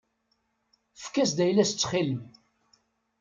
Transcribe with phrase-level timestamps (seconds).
[0.97, 2.21] Efk-as-d ayla-s ttxil-m.